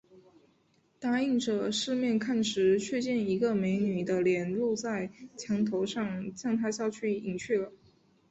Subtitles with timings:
[0.99, 6.87] 答应着，四面看时，却见一个美女的脸露在墙头上，向他一笑，
[7.21, 7.71] 隐去了